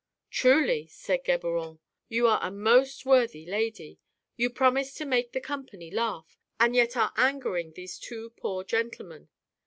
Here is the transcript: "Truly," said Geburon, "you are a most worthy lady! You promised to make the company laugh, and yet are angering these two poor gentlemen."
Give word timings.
"Truly," 0.31 0.87
said 0.87 1.25
Geburon, 1.25 1.77
"you 2.09 2.25
are 2.25 2.39
a 2.41 2.49
most 2.49 3.05
worthy 3.05 3.45
lady! 3.45 3.99
You 4.35 4.49
promised 4.49 4.97
to 4.97 5.05
make 5.05 5.31
the 5.31 5.39
company 5.39 5.91
laugh, 5.91 6.39
and 6.59 6.75
yet 6.75 6.97
are 6.97 7.13
angering 7.17 7.73
these 7.73 7.99
two 7.99 8.31
poor 8.31 8.63
gentlemen." 8.63 9.29